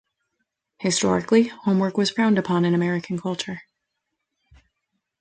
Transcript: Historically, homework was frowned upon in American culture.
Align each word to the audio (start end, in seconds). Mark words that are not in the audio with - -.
Historically, 0.79 1.43
homework 1.43 1.95
was 1.95 2.09
frowned 2.09 2.39
upon 2.39 2.65
in 2.65 2.73
American 2.73 3.19
culture. 3.19 3.61